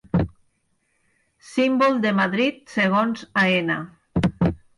Símbol 1.49 1.99
de 2.07 2.15
Madrid 2.21 2.59
segons 2.77 3.27
Aena. 3.45 3.79